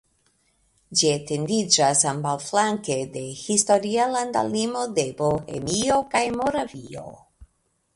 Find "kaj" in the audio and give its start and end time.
6.17-6.29